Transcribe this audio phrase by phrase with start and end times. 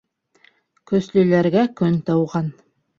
[0.93, 2.55] Көслөләргә көн тыуған